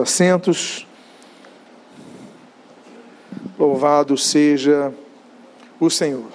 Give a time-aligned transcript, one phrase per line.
[0.00, 0.86] assentos.
[3.58, 4.90] Louvado seja
[5.78, 6.32] o Senhor.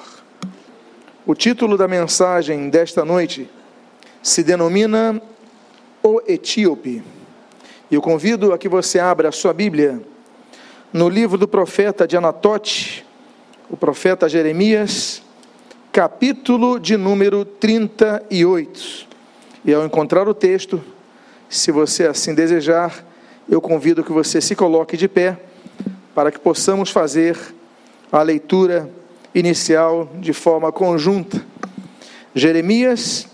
[1.25, 3.49] O título da mensagem desta noite
[4.21, 5.19] se denomina
[6.03, 7.01] O Etíope.
[7.89, 10.03] E eu convido a que você abra a sua Bíblia
[10.93, 13.03] no livro do profeta de Anatote,
[13.71, 15.23] o profeta Jeremias,
[15.91, 19.07] capítulo de número 38.
[19.65, 20.79] E ao encontrar o texto,
[21.49, 23.06] se você assim desejar,
[23.49, 25.39] eu convido que você se coloque de pé
[26.13, 27.37] para que possamos fazer
[28.11, 28.89] a leitura
[29.33, 31.45] inicial de forma conjunta.
[32.35, 33.27] Jeremias,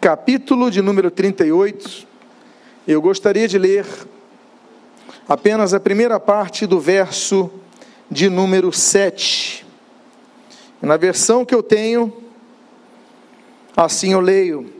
[0.00, 2.06] capítulo de número 38.
[2.86, 3.86] Eu gostaria de ler
[5.28, 7.50] apenas a primeira parte do verso
[8.10, 9.66] de número 7.
[10.80, 12.12] Na versão que eu tenho,
[13.76, 14.72] assim eu leio: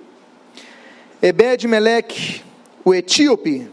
[1.21, 2.43] Ebed-Meleque,
[2.85, 3.72] o etíope,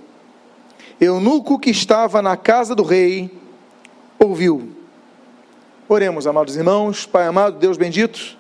[1.00, 3.32] eunuco que estava na casa do rei
[4.18, 4.70] ouviu.
[5.88, 8.38] Oremos, amados irmãos, Pai amado, Deus bendito,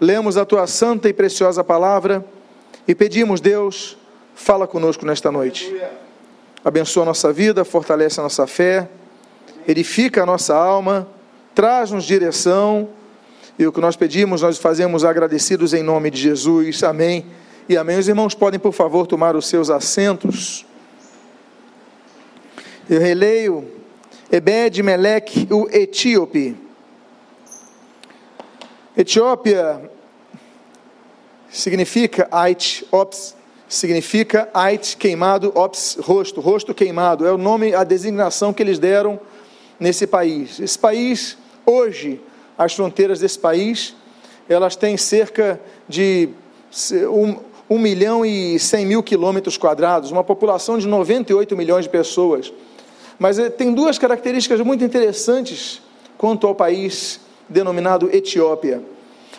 [0.00, 2.24] lemos a tua santa e preciosa palavra
[2.86, 3.96] e pedimos, Deus,
[4.34, 5.74] fala conosco nesta noite.
[6.64, 8.88] Abençoa a nossa vida, fortalece a nossa fé,
[9.66, 11.08] edifica a nossa alma,
[11.54, 12.88] traz-nos direção
[13.58, 16.82] e o que nós pedimos, nós fazemos agradecidos em nome de Jesus.
[16.82, 17.26] Amém.
[17.68, 17.98] E amém.
[17.98, 20.66] Os irmãos podem, por favor, tomar os seus assentos.
[22.92, 23.66] Eu releio
[24.30, 26.54] Ebed Melech, o etíope.
[28.94, 29.90] Etiópia
[31.48, 33.34] significa Ait, Ops,
[33.66, 37.26] significa Ait, queimado, Ops, rosto, rosto queimado.
[37.26, 39.18] É o nome, a designação que eles deram
[39.80, 40.60] nesse país.
[40.60, 42.20] Esse país, hoje,
[42.58, 43.96] as fronteiras desse país,
[44.46, 46.28] elas têm cerca de
[47.10, 47.38] um,
[47.70, 52.52] 1 milhão e 100 mil quilômetros quadrados, uma população de 98 milhões de pessoas.
[53.22, 55.80] Mas eh, tem duas características muito interessantes
[56.18, 58.82] quanto ao país denominado Etiópia.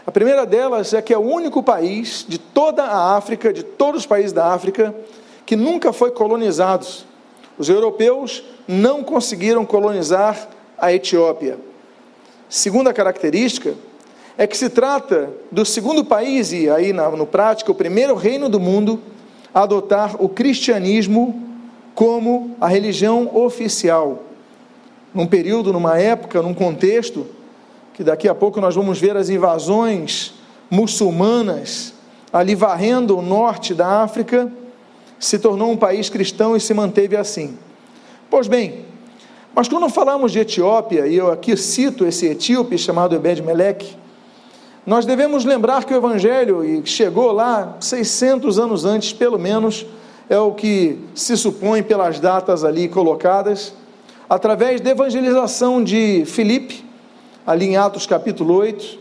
[0.08, 4.04] A primeira delas é que é o único país de toda a África, de todos
[4.04, 4.96] os países da África,
[5.46, 6.88] que nunca foi colonizado.
[7.58, 11.60] Os europeus não conseguiram colonizar a Etiópia.
[12.48, 13.74] Segunda característica
[14.38, 18.62] é que se trata do segundo país, e aí no prático, o primeiro reino do
[18.62, 19.02] mundo
[19.54, 21.53] a adotar o cristianismo
[21.96, 24.24] como a religião oficial.
[25.14, 27.26] Num período, numa época, num contexto,
[27.94, 30.34] que daqui a pouco nós vamos ver as invasões
[30.70, 31.94] muçulmanas
[32.32, 34.52] ali varrendo o norte da África,
[35.20, 37.58] se tornou um país cristão e se manteve assim.
[38.30, 38.86] Pois bem,
[39.54, 43.96] mas quando falamos de Etiópia, e eu aqui cito esse etíope chamado Ebed-Meleque,
[44.86, 49.86] nós devemos lembrar que o Evangelho chegou lá 600 anos antes, pelo menos,
[50.30, 53.74] é o que se supõe pelas datas ali colocadas,
[54.30, 56.84] através da evangelização de Filipe,
[57.46, 59.00] ali em Atos capítulo 8,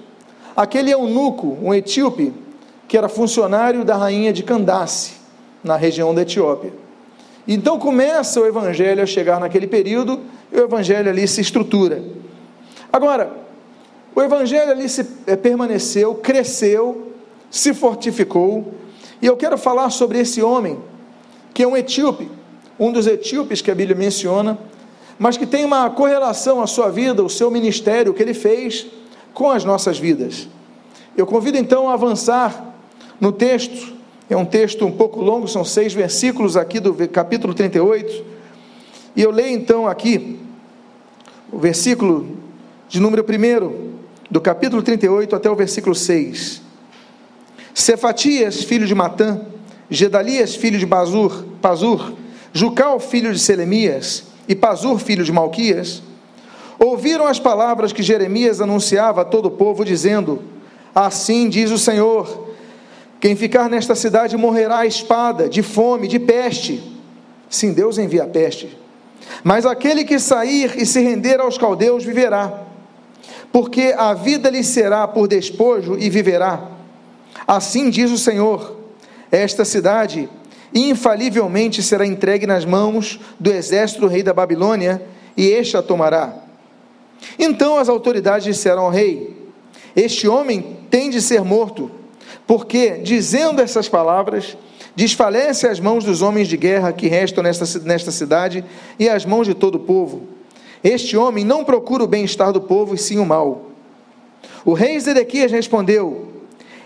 [0.57, 2.33] aquele eunuco, um etíope,
[2.89, 5.13] que era funcionário da rainha de Candace,
[5.63, 6.73] na região da Etiópia.
[7.47, 12.03] Então começa o evangelho a chegar naquele período e o evangelho ali se estrutura.
[12.93, 13.33] Agora,
[14.15, 17.13] o evangelho ali se eh, permaneceu, cresceu,
[17.51, 18.75] se fortificou,
[19.21, 20.79] e eu quero falar sobre esse homem
[21.53, 22.31] que é um etíope,
[22.79, 24.59] um dos etíopes que a Bíblia menciona,
[25.19, 28.87] mas que tem uma correlação à sua vida, o seu ministério, o que ele fez
[29.33, 30.49] com as nossas vidas.
[31.17, 32.75] Eu convido então a avançar
[33.21, 33.95] no texto,
[34.29, 38.25] é um texto um pouco longo, são seis versículos aqui do capítulo 38,
[39.15, 40.41] e eu leio então aqui
[41.53, 42.37] o versículo
[42.89, 43.93] de número 1,
[44.31, 46.63] do capítulo 38 até o versículo 6.
[47.75, 49.41] Cefatias, filho de Matã,
[49.93, 52.15] Gedalias, filho de Bazur, Pazur,
[52.53, 56.03] Jucal, filho de Selemias, e Pazur, filho de Malquias,
[56.79, 60.43] ouviram as palavras que Jeremias anunciava a todo o povo, dizendo:
[60.95, 62.49] Assim diz o Senhor:
[63.21, 66.83] quem ficar nesta cidade morrerá à espada, de fome, de peste.
[67.49, 68.77] Sim, Deus envia a peste.
[69.45, 72.63] Mas aquele que sair e se render aos caldeus viverá,
[73.53, 76.69] porque a vida lhe será por despojo e viverá.
[77.47, 78.82] Assim diz o Senhor
[79.33, 80.29] esta cidade
[80.75, 85.03] infalivelmente será entregue nas mãos do exército do rei da Babilônia,
[85.35, 86.35] e este a tomará.
[87.39, 89.35] Então as autoridades disseram ao rei:
[89.97, 91.91] Este homem tem de ser morto,
[92.47, 94.57] porque, dizendo essas palavras,
[94.95, 98.63] desfalece as mãos dos homens de guerra que restam nesta, nesta cidade
[98.99, 100.25] e as mãos de todo o povo.
[100.85, 103.71] Este homem não procura o bem-estar do povo, e sim o mal.
[104.63, 106.32] O rei Zedequias respondeu: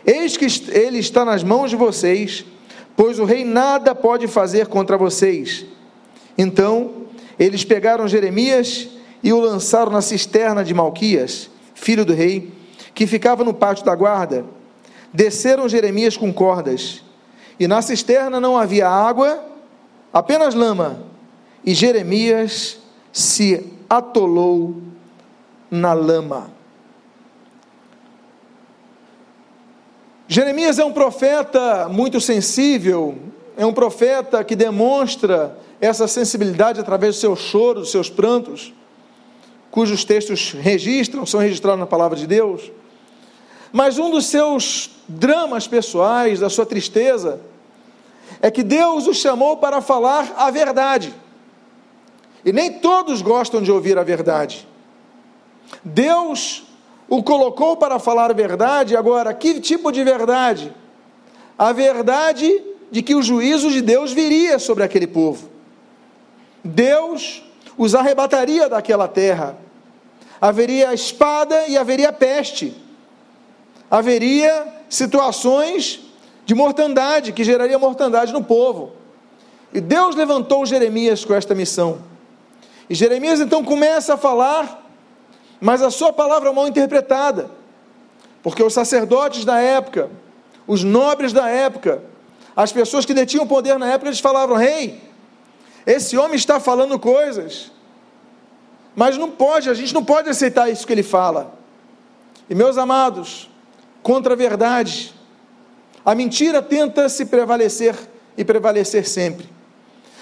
[0.06, 2.44] Eis que ele está nas mãos de vocês,
[2.96, 5.66] pois o rei nada pode fazer contra vocês.
[6.38, 7.06] Então
[7.38, 8.88] eles pegaram Jeremias
[9.22, 12.52] e o lançaram na cisterna de Malquias, filho do rei,
[12.94, 14.44] que ficava no pátio da guarda.
[15.12, 17.02] Desceram Jeremias com cordas,
[17.58, 19.42] e na cisterna não havia água,
[20.12, 21.02] apenas lama,
[21.64, 22.78] e Jeremias
[23.12, 24.76] se atolou
[25.70, 26.55] na lama.
[30.28, 33.16] Jeremias é um profeta muito sensível,
[33.56, 38.74] é um profeta que demonstra essa sensibilidade através do seu choro, dos seus prantos,
[39.70, 42.72] cujos textos registram, são registrados na palavra de Deus.
[43.72, 47.40] Mas um dos seus dramas pessoais, da sua tristeza,
[48.42, 51.14] é que Deus o chamou para falar a verdade.
[52.44, 54.66] E nem todos gostam de ouvir a verdade.
[55.84, 56.65] Deus
[57.08, 60.72] o colocou para falar verdade, agora, que tipo de verdade?
[61.58, 65.48] A verdade de que o juízo de Deus viria sobre aquele povo.
[66.64, 67.42] Deus
[67.76, 69.56] os arrebataria daquela terra.
[70.40, 72.74] Haveria espada e haveria peste.
[73.90, 76.00] Haveria situações
[76.44, 78.92] de mortandade, que geraria mortandade no povo.
[79.72, 81.98] E Deus levantou Jeremias com esta missão.
[82.88, 84.85] E Jeremias então começa a falar
[85.60, 87.50] mas a sua palavra é mal interpretada,
[88.42, 90.10] porque os sacerdotes da época,
[90.66, 92.02] os nobres da época,
[92.54, 95.00] as pessoas que detinham poder na época, eles falavam: Rei,
[95.86, 97.70] esse homem está falando coisas,
[98.94, 101.54] mas não pode, a gente não pode aceitar isso que ele fala.
[102.48, 103.50] E meus amados,
[104.02, 105.12] contra a verdade,
[106.04, 107.96] a mentira tenta se prevalecer
[108.36, 109.48] e prevalecer sempre.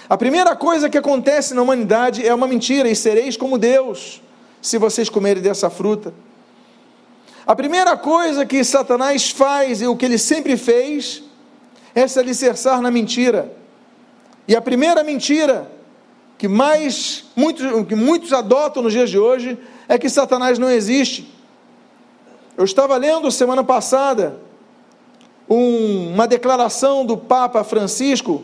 [0.09, 4.21] A primeira coisa que acontece na humanidade é uma mentira, e sereis como Deus
[4.65, 6.11] se vocês comerem dessa fruta.
[7.45, 11.21] A primeira coisa que Satanás faz e o que ele sempre fez
[11.93, 13.53] é se alicerçar na mentira.
[14.47, 15.71] E a primeira mentira
[16.35, 19.55] que mais muitos, que muitos adotam nos dias de hoje
[19.87, 21.31] é que Satanás não existe.
[22.57, 24.39] Eu estava lendo semana passada
[25.47, 28.43] um, uma declaração do Papa Francisco,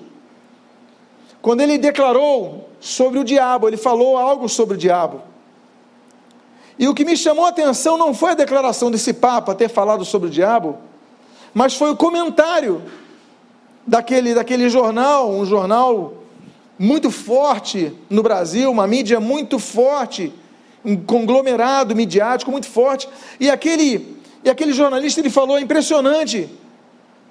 [1.41, 5.31] quando ele declarou sobre o diabo, ele falou algo sobre o diabo.
[6.81, 10.04] E o que me chamou a atenção não foi a declaração desse Papa ter falado
[10.04, 10.80] sobre o diabo,
[11.54, 12.81] mas foi o comentário
[13.86, 16.16] daquele, daquele jornal, um jornal
[16.80, 20.33] muito forte no Brasil, uma mídia muito forte,
[20.83, 23.07] um conglomerado midiático muito forte.
[23.39, 26.50] E aquele, e aquele jornalista ele falou: é impressionante,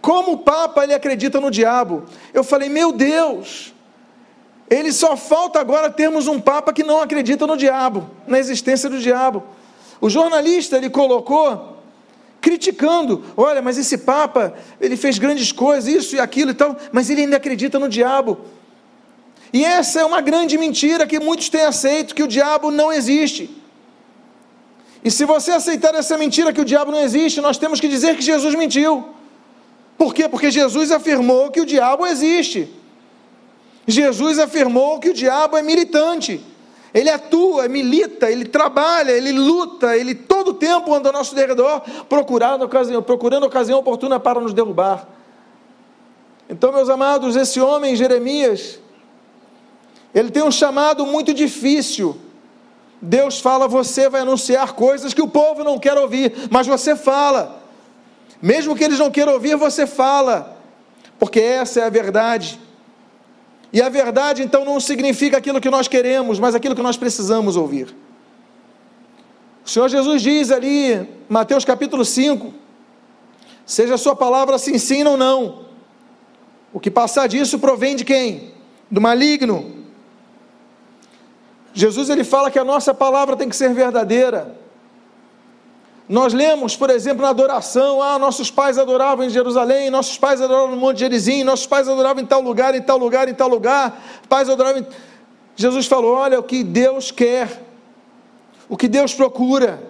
[0.01, 2.05] como o Papa ele acredita no diabo.
[2.33, 3.75] Eu falei: meu Deus,
[4.71, 9.01] ele só falta agora termos um papa que não acredita no diabo, na existência do
[9.01, 9.43] diabo.
[10.01, 11.79] O jornalista ele colocou
[12.41, 17.11] criticando, olha, mas esse papa, ele fez grandes coisas, isso e aquilo e tal, mas
[17.11, 18.39] ele ainda acredita no diabo.
[19.53, 23.51] E essa é uma grande mentira que muitos têm aceito que o diabo não existe.
[25.05, 28.17] E se você aceitar essa mentira que o diabo não existe, nós temos que dizer
[28.17, 29.09] que Jesus mentiu.
[29.99, 30.29] Por quê?
[30.29, 32.80] Porque Jesus afirmou que o diabo existe.
[33.91, 36.45] Jesus afirmou que o diabo é militante.
[36.93, 41.81] Ele atua, milita, ele trabalha, ele luta, ele todo o tempo anda ao nosso derredor,
[42.09, 45.07] procurando ocasião, procurando ocasião oportuna para nos derrubar.
[46.49, 48.81] Então, meus amados, esse homem, Jeremias,
[50.13, 52.17] ele tem um chamado muito difícil.
[53.01, 57.61] Deus fala: você vai anunciar coisas que o povo não quer ouvir, mas você fala.
[58.43, 60.57] Mesmo que eles não queiram ouvir, você fala,
[61.19, 62.59] porque essa é a verdade.
[63.73, 67.57] E a verdade então não significa aquilo que nós queremos, mas aquilo que nós precisamos
[67.57, 67.95] ouvir.
[69.65, 72.53] O Senhor Jesus diz ali, Mateus capítulo 5,
[73.65, 75.67] seja a sua palavra sim, sim ou não.
[76.73, 78.53] O que passar disso provém de quem?
[78.91, 79.85] Do maligno.
[81.73, 84.60] Jesus ele fala que a nossa palavra tem que ser verdadeira.
[86.11, 90.73] Nós lemos, por exemplo, na adoração, ah, nossos pais adoravam em Jerusalém, nossos pais adoravam
[90.73, 94.21] no Monte Gerizim, nossos pais adoravam em tal lugar, em tal lugar, em tal lugar,
[94.29, 94.83] pais adoravam.
[94.83, 94.87] Em...
[95.55, 97.63] Jesus falou: olha, o que Deus quer,
[98.69, 99.81] o que Deus procura,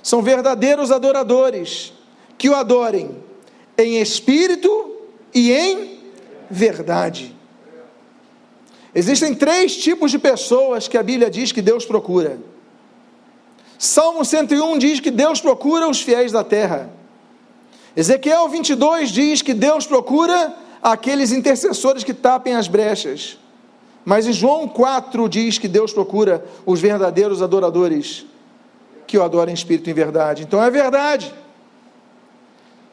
[0.00, 1.92] são verdadeiros adoradores
[2.38, 3.16] que o adorem
[3.76, 4.94] em espírito
[5.34, 6.04] e em
[6.48, 7.34] verdade.
[8.94, 12.53] Existem três tipos de pessoas que a Bíblia diz que Deus procura.
[13.78, 16.90] Salmo 101 diz que Deus procura os fiéis da terra.
[17.96, 23.38] Ezequiel 22 diz que Deus procura aqueles intercessores que tapem as brechas.
[24.04, 28.26] Mas em João 4 diz que Deus procura os verdadeiros adoradores
[29.06, 30.42] que o adoram em espírito e em verdade.
[30.42, 31.32] Então é verdade.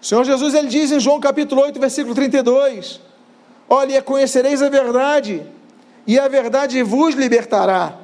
[0.01, 3.01] O Senhor Jesus ele diz em João capítulo 8, versículo 32:
[3.69, 5.43] Olha, conhecereis a verdade,
[6.07, 8.00] e a verdade vos libertará.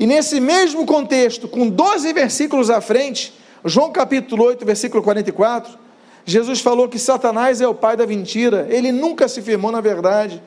[0.00, 5.78] E nesse mesmo contexto, com 12 versículos à frente, João capítulo 8, versículo 44,
[6.24, 10.42] Jesus falou que Satanás é o pai da mentira, ele nunca se firmou na verdade.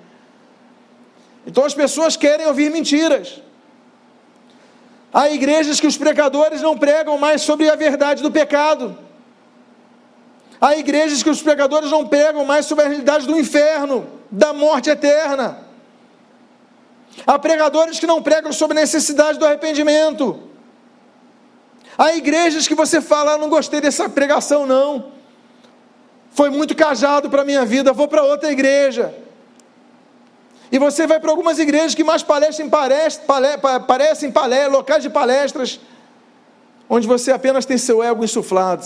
[1.45, 3.43] Então as pessoas querem ouvir mentiras.
[5.13, 8.97] Há igrejas que os pregadores não pregam mais sobre a verdade do pecado.
[10.59, 14.89] Há igrejas que os pregadores não pregam mais sobre a realidade do inferno, da morte
[14.89, 15.72] eterna.
[17.25, 20.39] Há pregadores que não pregam sobre necessidade do arrependimento.
[21.97, 25.11] Há igrejas que você fala, ah, não gostei dessa pregação, não.
[26.31, 29.13] Foi muito cajado para a minha vida, vou para outra igreja.
[30.71, 35.79] E você vai para algumas igrejas que mais parecem, palé, locais de palestras,
[36.89, 38.83] onde você apenas tem seu ego insuflado.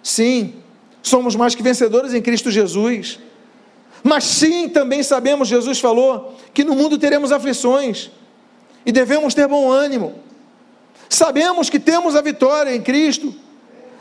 [0.00, 0.62] Sim,
[1.02, 3.18] somos mais que vencedores em Cristo Jesus.
[4.06, 8.08] Mas sim, também sabemos, Jesus falou, que no mundo teremos aflições
[8.86, 10.14] e devemos ter bom ânimo.
[11.08, 13.34] Sabemos que temos a vitória em Cristo,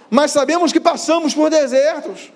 [0.08, 2.32] mas sabemos que passamos por desertos.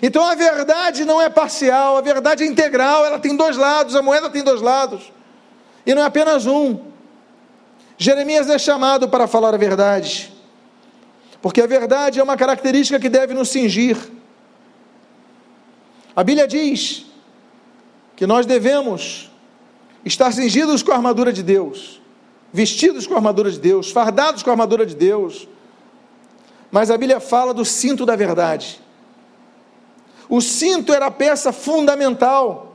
[0.00, 4.00] Então a verdade não é parcial, a verdade é integral, ela tem dois lados, a
[4.00, 5.12] moeda tem dois lados,
[5.84, 6.80] e não é apenas um.
[7.98, 10.32] Jeremias é chamado para falar a verdade,
[11.42, 14.16] porque a verdade é uma característica que deve nos cingir.
[16.18, 17.06] A Bíblia diz
[18.16, 19.30] que nós devemos
[20.04, 22.02] estar cingidos com a armadura de Deus,
[22.52, 25.46] vestidos com a armadura de Deus, fardados com a armadura de Deus,
[26.72, 28.80] mas a Bíblia fala do cinto da verdade.
[30.28, 32.74] O cinto era a peça fundamental,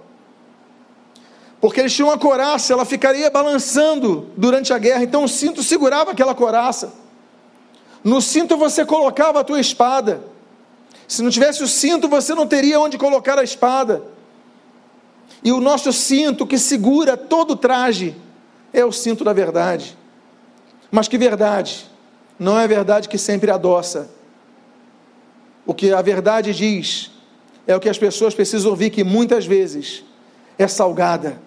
[1.60, 6.12] porque eles tinham uma coraça, ela ficaria balançando durante a guerra, então o cinto segurava
[6.12, 6.94] aquela coraça.
[8.02, 10.32] No cinto você colocava a tua espada.
[11.08, 14.04] Se não tivesse o cinto, você não teria onde colocar a espada.
[15.44, 18.16] E o nosso cinto que segura todo o traje
[18.72, 19.98] é o cinto da verdade.
[20.90, 21.90] Mas que verdade?
[22.40, 24.10] Não é verdade que sempre adoça.
[25.66, 27.12] O que a verdade diz
[27.66, 30.04] é o que as pessoas precisam ouvir, que muitas vezes
[30.58, 31.42] é salgada.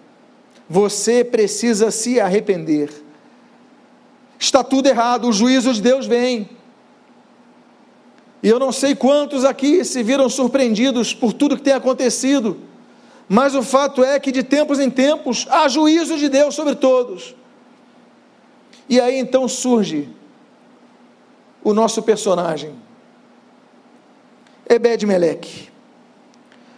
[0.68, 2.90] Você precisa se arrepender.
[4.38, 6.48] Está tudo errado, o juízo de Deus vem.
[8.42, 12.58] E eu não sei quantos aqui se viram surpreendidos por tudo que tem acontecido,
[13.28, 17.34] mas o fato é que de tempos em tempos há juízo de Deus sobre todos.
[18.88, 20.08] E aí então surge
[21.62, 22.72] o nosso personagem,
[24.68, 25.68] Ebed-Meleque.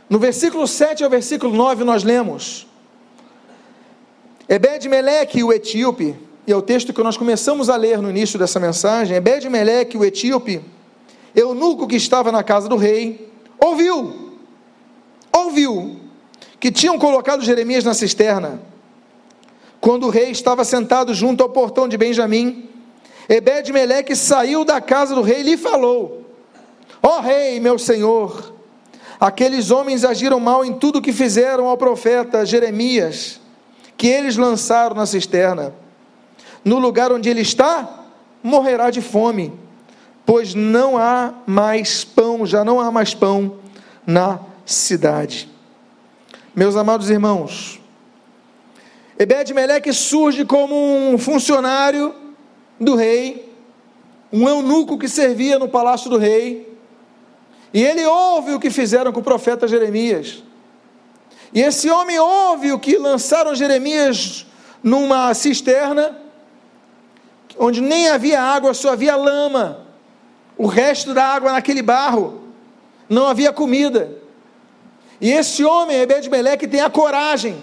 [0.09, 2.67] No versículo 7 ao versículo 9 nós lemos:
[4.49, 8.59] Ebed-Meleque, o etíope, e é o texto que nós começamos a ler no início dessa
[8.59, 10.63] mensagem, Ebed-Meleque, o etíope,
[11.35, 14.37] eunuco que estava na casa do rei, ouviu,
[15.33, 16.01] ouviu,
[16.61, 18.61] que tinham colocado Jeremias na cisterna,
[19.81, 22.69] quando o rei estava sentado junto ao portão de Benjamim,
[23.29, 26.25] Ebed-Meleque saiu da casa do rei e lhe falou,
[27.03, 28.59] ó oh, rei, meu senhor,
[29.21, 33.41] Aqueles homens agiram mal em tudo que fizeram ao profeta Jeremias,
[33.97, 35.75] que eles lançaram na cisterna.
[36.65, 38.07] No lugar onde ele está,
[38.43, 39.53] morrerá de fome,
[40.29, 43.57] pois não há mais pão, já não há mais pão
[44.07, 45.49] na cidade.
[46.55, 47.81] Meus amados irmãos,
[49.19, 52.15] Ebed-Meleque surge como um funcionário
[52.79, 53.51] do rei,
[54.31, 56.77] um eunuco que servia no palácio do rei,
[57.73, 60.45] e ele ouve o que fizeram com o profeta Jeremias.
[61.55, 64.47] E esse homem ouve o que lançaram Jeremias
[64.83, 66.21] numa cisterna,
[67.59, 69.88] onde nem havia água, só havia lama.
[70.59, 72.43] O resto da água naquele barro.
[73.09, 74.13] Não havia comida.
[75.21, 77.57] E esse homem, Ebed-Meleque, tem a coragem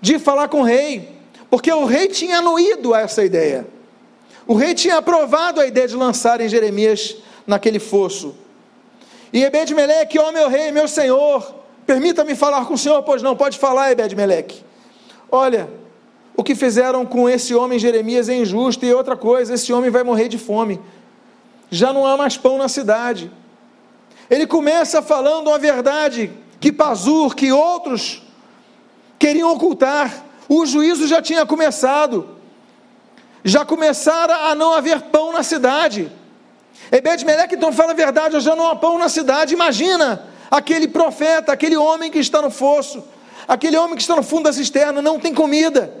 [0.00, 1.16] de falar com o rei,
[1.50, 3.66] porque o rei tinha anuído essa ideia.
[4.46, 8.34] O rei tinha aprovado a ideia de lançarem Jeremias naquele fosso.
[9.32, 11.54] E Ebed-Meleque, ó meu rei, meu senhor,
[11.86, 14.64] permita-me falar com o senhor, pois não, pode falar, Ebed-Meleque.
[15.30, 15.68] Olha,
[16.36, 20.02] o que fizeram com esse homem Jeremias é injusto, e outra coisa, esse homem vai
[20.02, 20.80] morrer de fome.
[21.70, 23.30] Já não há mais pão na cidade.
[24.30, 28.22] Ele começa falando uma verdade que Pazur, que outros
[29.18, 30.24] queriam ocultar.
[30.48, 32.36] O juízo já tinha começado.
[33.44, 36.10] Já começara a não haver pão na cidade.
[36.90, 39.54] Ebed-Meleque então fala a verdade, já não há pão na cidade.
[39.54, 43.04] Imagina aquele profeta, aquele homem que está no fosso,
[43.46, 45.92] aquele homem que está no fundo da cisterna, não tem comida.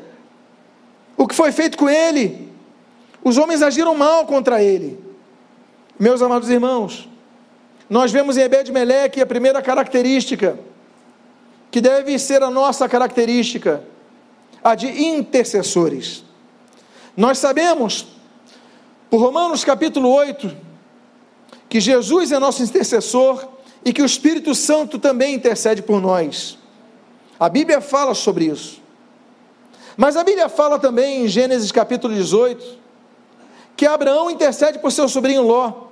[1.16, 2.50] O que foi feito com ele?
[3.22, 5.07] Os homens agiram mal contra ele.
[5.98, 7.08] Meus amados irmãos,
[7.90, 10.56] nós vemos em Ebed-Meleque a primeira característica,
[11.72, 13.82] que deve ser a nossa característica,
[14.62, 16.22] a de intercessores.
[17.16, 18.06] Nós sabemos,
[19.10, 20.56] por Romanos capítulo 8,
[21.68, 23.48] que Jesus é nosso intercessor
[23.84, 26.56] e que o Espírito Santo também intercede por nós.
[27.40, 28.80] A Bíblia fala sobre isso.
[29.96, 32.78] Mas a Bíblia fala também em Gênesis capítulo 18
[33.76, 35.87] que Abraão intercede por seu sobrinho Ló,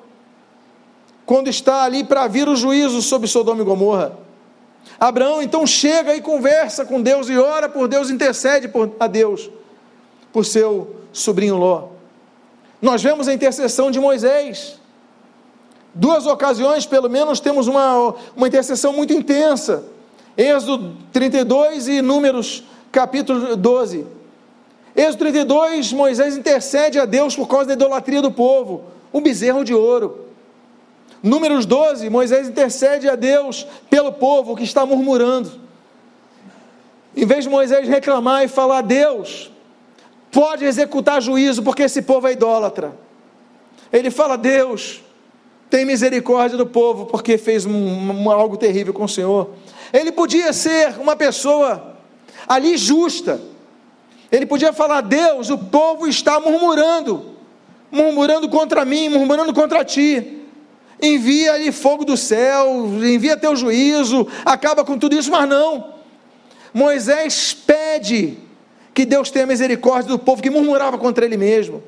[1.26, 4.16] quando está ali para vir o juízo sobre Sodoma e Gomorra.
[4.98, 9.50] Abraão então chega e conversa com Deus e ora por Deus, intercede por, a Deus
[10.32, 11.88] por seu sobrinho Ló.
[12.80, 14.78] Nós vemos a intercessão de Moisés.
[15.92, 19.84] Duas ocasiões, pelo menos, temos uma, uma intercessão muito intensa.
[20.36, 24.06] Êxodo 32 e Números capítulo 12.
[24.94, 29.74] Êxodo 32, Moisés intercede a Deus por causa da idolatria do povo, um bezerro de
[29.74, 30.25] ouro.
[31.26, 35.50] Números 12, Moisés intercede a Deus pelo povo que está murmurando.
[37.16, 39.50] Em vez de Moisés reclamar e falar, Deus,
[40.30, 42.96] pode executar juízo porque esse povo é idólatra.
[43.92, 45.02] Ele fala, Deus,
[45.68, 49.50] tem misericórdia do povo porque fez um, um, algo terrível com o Senhor.
[49.92, 51.96] Ele podia ser uma pessoa
[52.46, 53.40] ali justa,
[54.30, 57.32] ele podia falar: Deus, o povo está murmurando,
[57.90, 60.45] murmurando contra mim, murmurando contra ti.
[61.00, 65.94] Envia ali fogo do céu, envia teu juízo, acaba com tudo isso, mas não.
[66.72, 68.38] Moisés pede
[68.94, 71.82] que Deus tenha misericórdia do povo que murmurava contra ele mesmo.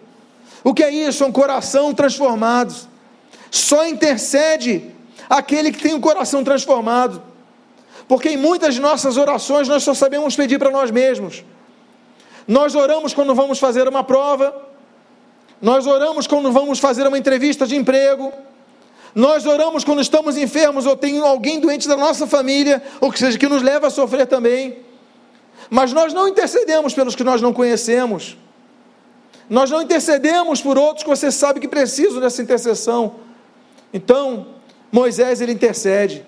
[0.62, 1.24] O que é isso?
[1.24, 2.74] Um coração transformado.
[3.50, 4.84] Só intercede
[5.28, 7.22] aquele que tem um coração transformado.
[8.06, 11.44] Porque em muitas nossas orações nós só sabemos pedir para nós mesmos.
[12.46, 14.54] Nós oramos quando vamos fazer uma prova,
[15.60, 18.32] nós oramos quando vamos fazer uma entrevista de emprego,
[19.14, 23.38] nós oramos quando estamos enfermos ou tem alguém doente da nossa família, ou que seja,
[23.38, 24.78] que nos leva a sofrer também.
[25.70, 28.36] Mas nós não intercedemos pelos que nós não conhecemos.
[29.48, 33.16] Nós não intercedemos por outros que você sabe que precisam dessa intercessão.
[33.92, 34.48] Então,
[34.92, 36.24] Moisés ele intercede.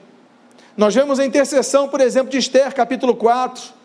[0.76, 3.81] Nós vemos a intercessão, por exemplo, de Esther, capítulo 4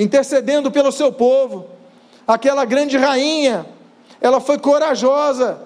[0.00, 1.66] intercedendo pelo seu povo.
[2.26, 3.66] Aquela grande rainha,
[4.20, 5.62] ela foi corajosa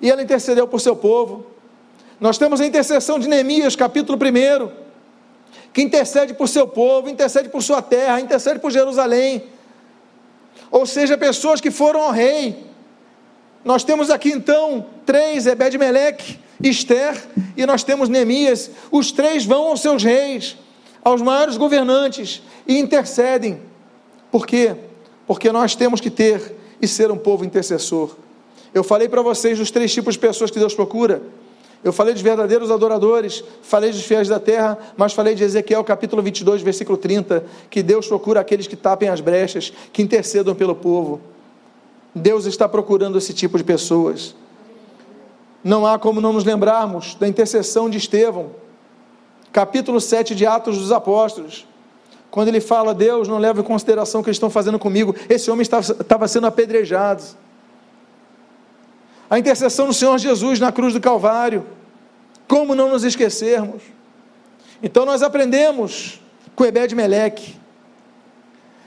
[0.00, 1.46] e ela intercedeu por seu povo.
[2.22, 4.70] Nós temos a intercessão de Neemias, capítulo 1,
[5.72, 9.42] que intercede por seu povo, intercede por sua terra, intercede por Jerusalém.
[10.70, 12.64] Ou seja, pessoas que foram ao rei.
[13.64, 17.20] Nós temos aqui então três, Ebed-Meleque, Esther
[17.56, 18.70] e nós temos Neemias.
[18.92, 20.56] Os três vão aos seus reis,
[21.02, 23.60] aos maiores governantes, e intercedem.
[24.30, 24.76] Por quê?
[25.26, 28.14] Porque nós temos que ter e ser um povo intercessor.
[28.72, 31.20] Eu falei para vocês dos três tipos de pessoas que Deus procura.
[31.84, 36.22] Eu falei dos verdadeiros adoradores, falei dos fiéis da terra, mas falei de Ezequiel capítulo
[36.22, 41.20] 22, versículo 30, que Deus procura aqueles que tapem as brechas, que intercedam pelo povo.
[42.14, 44.34] Deus está procurando esse tipo de pessoas.
[45.64, 48.50] Não há como não nos lembrarmos da intercessão de Estevão,
[49.52, 51.66] capítulo 7 de Atos dos Apóstolos.
[52.30, 55.50] Quando ele fala, Deus, não leva em consideração o que eles estão fazendo comigo, esse
[55.50, 57.22] homem estava, estava sendo apedrejado.
[59.32, 61.64] A intercessão do Senhor Jesus na cruz do Calvário,
[62.46, 63.82] como não nos esquecermos?
[64.82, 66.20] Então nós aprendemos
[66.54, 67.56] com Ebed Meleque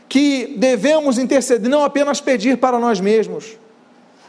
[0.08, 3.58] que devemos interceder, não apenas pedir para nós mesmos,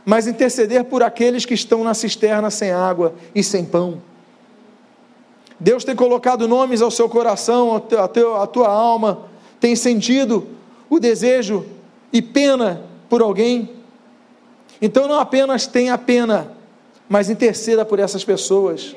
[0.07, 4.01] mas interceder por aqueles que estão na cisterna sem água e sem pão.
[5.61, 9.27] Deus tem colocado nomes ao seu coração, à, tua alma,
[9.61, 10.47] tem sentido
[10.89, 11.67] o desejo
[12.11, 13.69] e pena por alguém.
[14.81, 16.53] Então não apenas tenha pena,
[17.09, 18.95] mas interceda por essas pessoas.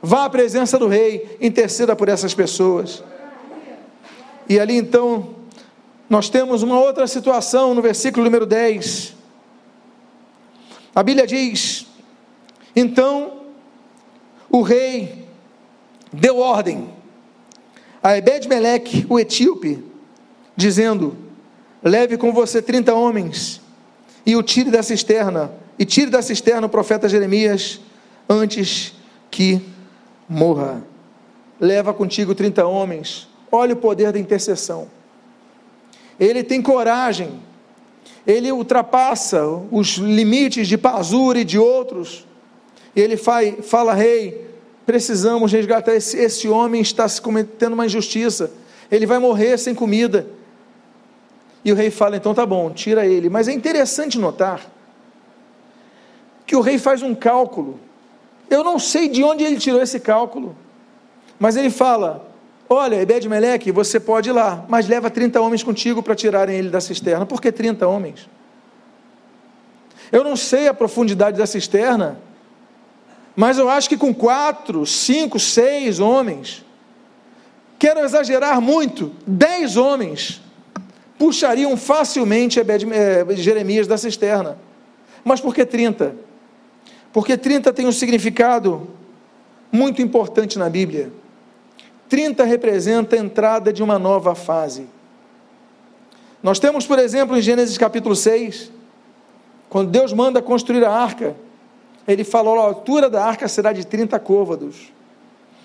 [0.00, 3.02] Vá à presença do rei, interceda por essas pessoas.
[4.48, 5.34] E ali então,
[6.08, 9.14] nós temos uma outra situação no versículo número 10.
[10.94, 11.86] A Bíblia diz:
[12.74, 13.42] Então
[14.50, 15.26] o rei
[16.12, 16.88] deu ordem
[18.02, 19.84] a Ebed-Meleque, o etíope,
[20.56, 21.16] dizendo:
[21.82, 23.60] Leve com você 30 homens
[24.28, 27.80] e o tire da cisterna, e tire da cisterna o profeta Jeremias
[28.28, 28.92] antes
[29.30, 29.58] que
[30.28, 30.82] morra.
[31.58, 33.26] Leva contigo 30 homens.
[33.50, 34.86] Olha o poder da intercessão.
[36.20, 37.40] Ele tem coragem.
[38.26, 42.26] Ele ultrapassa os limites de Pazura e de outros.
[42.94, 44.46] Ele fala, rei,
[44.84, 48.50] precisamos resgatar esse, esse homem está se cometendo uma injustiça,
[48.90, 50.26] ele vai morrer sem comida.
[51.64, 53.28] E o rei fala: então tá bom, tira ele.
[53.28, 54.60] Mas é interessante notar
[56.46, 57.78] que o rei faz um cálculo.
[58.48, 60.56] Eu não sei de onde ele tirou esse cálculo,
[61.38, 62.26] mas ele fala:
[62.68, 66.80] Olha, Ebed-Meleque, você pode ir lá, mas leva 30 homens contigo para tirarem ele da
[66.80, 67.26] cisterna.
[67.26, 68.28] Por que 30 homens?
[70.10, 72.18] Eu não sei a profundidade da cisterna,
[73.36, 76.64] mas eu acho que com quatro, cinco, seis homens,
[77.78, 80.40] quero exagerar muito, dez homens
[81.18, 84.56] puxariam facilmente Ebed, eh, Jeremias da cisterna.
[85.24, 86.14] Mas por que 30?
[87.12, 88.88] Porque 30 tem um significado
[89.72, 91.10] muito importante na Bíblia.
[92.08, 94.86] 30 representa a entrada de uma nova fase.
[96.42, 98.70] Nós temos, por exemplo, em Gênesis capítulo 6,
[99.68, 101.36] quando Deus manda construir a arca,
[102.06, 104.92] ele falou: a altura da arca será de 30 côvados.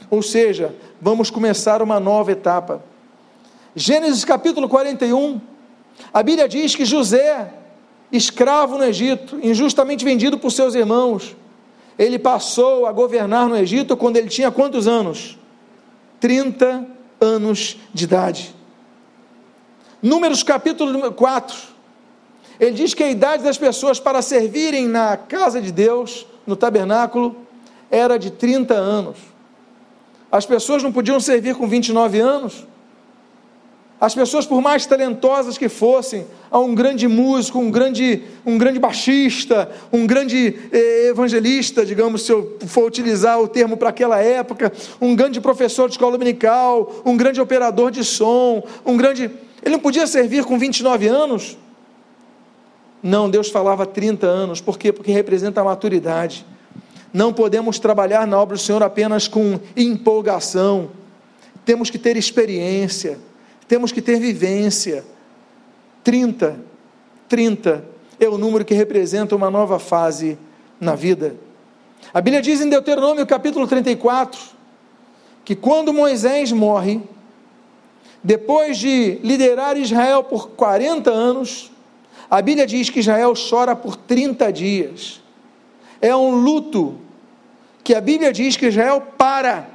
[0.09, 2.83] Ou seja, vamos começar uma nova etapa.
[3.75, 5.41] Gênesis capítulo 41,
[6.13, 7.51] a Bíblia diz que José,
[8.11, 11.35] escravo no Egito, injustamente vendido por seus irmãos,
[11.97, 15.37] ele passou a governar no Egito quando ele tinha quantos anos?
[16.19, 16.85] 30
[17.19, 18.55] anos de idade.
[20.01, 21.57] Números capítulo 4.
[22.59, 27.35] Ele diz que a idade das pessoas para servirem na casa de Deus, no tabernáculo,
[27.89, 29.17] era de 30 anos.
[30.31, 32.65] As pessoas não podiam servir com 29 anos,
[34.03, 38.77] as pessoas, por mais talentosas que fossem, a um grande músico, um grande, um grande
[38.77, 44.73] baixista, um grande eh, evangelista, digamos, se eu for utilizar o termo para aquela época,
[44.99, 49.31] um grande professor de escola dominical, um grande operador de som, um grande.
[49.63, 51.57] Ele não podia servir com 29 anos?
[53.01, 54.59] Não, Deus falava 30 anos.
[54.59, 54.91] Por quê?
[54.91, 56.45] Porque representa a maturidade.
[57.13, 60.89] Não podemos trabalhar na obra do Senhor apenas com empolgação.
[61.63, 63.17] Temos que ter experiência
[63.73, 65.03] temos que ter vivência.
[66.03, 66.59] 30,
[67.27, 67.83] 30
[68.19, 70.37] é o número que representa uma nova fase
[70.79, 71.35] na vida.
[72.13, 74.39] A Bíblia diz em Deuteronômio capítulo 34
[75.43, 77.01] que quando Moisés morre,
[78.23, 81.71] depois de liderar Israel por 40 anos,
[82.29, 85.19] a Bíblia diz que Israel chora por 30 dias.
[85.99, 86.99] É um luto
[87.83, 89.67] que a Bíblia diz que Israel para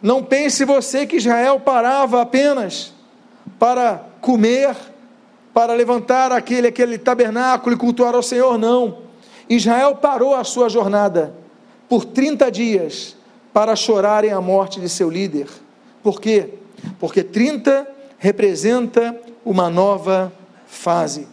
[0.00, 2.92] não pense você que Israel parava apenas
[3.58, 4.76] para comer,
[5.52, 8.98] para levantar aquele, aquele tabernáculo e cultuar ao Senhor, não.
[9.48, 11.34] Israel parou a sua jornada
[11.88, 13.16] por 30 dias
[13.52, 15.48] para chorarem a morte de seu líder.
[16.02, 16.50] Por quê?
[17.00, 20.32] Porque 30 representa uma nova
[20.66, 21.26] fase.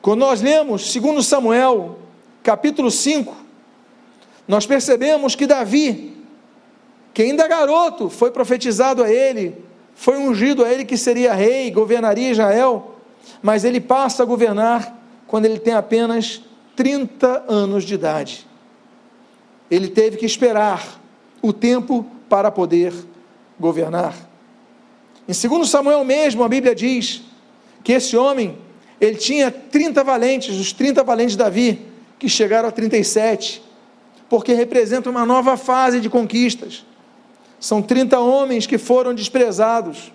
[0.00, 1.98] Quando nós lemos, segundo Samuel,
[2.42, 3.36] capítulo 5,
[4.46, 6.15] nós percebemos que Davi,
[7.16, 9.56] que ainda garoto foi profetizado a ele,
[9.94, 12.94] foi ungido a ele que seria rei, governaria Israel,
[13.40, 14.94] mas ele passa a governar
[15.26, 16.42] quando ele tem apenas
[16.76, 18.46] 30 anos de idade.
[19.70, 21.00] Ele teve que esperar
[21.40, 22.92] o tempo para poder
[23.58, 24.14] governar.
[25.26, 27.22] Em 2 Samuel mesmo, a Bíblia diz
[27.82, 28.58] que esse homem,
[29.00, 31.80] ele tinha 30 valentes, os 30 valentes de Davi,
[32.18, 33.62] que chegaram a 37,
[34.28, 36.84] porque representa uma nova fase de conquistas.
[37.58, 40.12] São 30 homens que foram desprezados,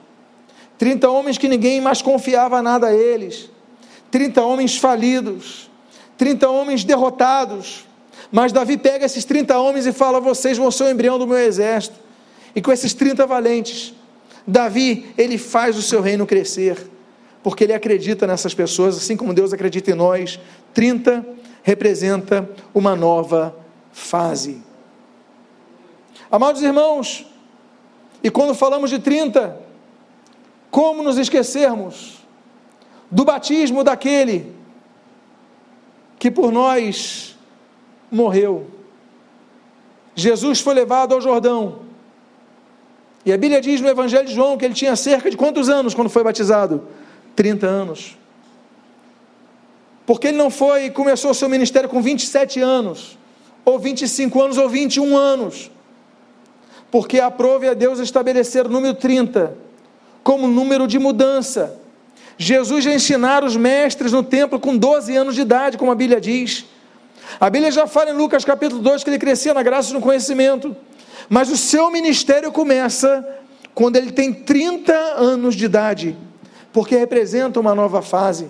[0.77, 3.49] 30 homens que ninguém mais confiava nada a eles,
[4.09, 5.69] 30 homens falidos,
[6.17, 7.85] 30 homens derrotados.
[8.31, 11.37] Mas Davi pega esses 30 homens e fala: Vocês vão ser o embrião do meu
[11.37, 11.99] exército.
[12.55, 13.93] E com esses 30 valentes,
[14.45, 16.89] Davi, ele faz o seu reino crescer,
[17.41, 20.39] porque ele acredita nessas pessoas, assim como Deus acredita em nós.
[20.73, 21.25] 30
[21.63, 23.55] representa uma nova
[23.91, 24.61] fase.
[26.29, 27.25] Amados irmãos,
[28.23, 29.59] e quando falamos de 30,
[30.69, 32.19] como nos esquecermos
[33.09, 34.55] do batismo daquele
[36.19, 37.35] que por nós
[38.11, 38.67] morreu?
[40.13, 41.79] Jesus foi levado ao Jordão.
[43.25, 45.93] E a Bíblia diz no Evangelho de João que ele tinha cerca de quantos anos
[45.93, 46.87] quando foi batizado?
[47.35, 48.17] 30 anos.
[50.05, 53.17] Porque ele não foi começou o seu ministério com 27 anos,
[53.63, 55.71] ou 25 anos, ou 21 anos
[56.91, 59.55] porque aprove a Deus estabelecer o número 30
[60.23, 61.79] como número de mudança.
[62.37, 66.19] Jesus já ensinara os mestres no templo com 12 anos de idade, como a Bíblia
[66.19, 66.65] diz.
[67.39, 70.01] A Bíblia já fala em Lucas capítulo 2 que ele crescia na graça e no
[70.01, 70.75] conhecimento.
[71.29, 73.25] Mas o seu ministério começa
[73.73, 76.17] quando ele tem 30 anos de idade,
[76.73, 78.49] porque representa uma nova fase.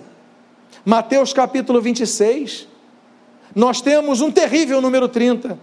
[0.84, 2.66] Mateus capítulo 26,
[3.54, 5.58] nós temos um terrível número 30.